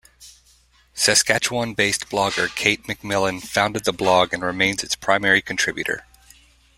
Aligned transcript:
Saskatchewan-based 0.95 2.09
blogger 2.09 2.49
Kate 2.55 2.83
McMillan 2.85 3.39
founded 3.39 3.83
the 3.83 3.93
blog 3.93 4.33
and 4.33 4.41
remains 4.41 4.83
its 4.83 4.95
primary 4.95 5.43
contributor. 5.43 6.07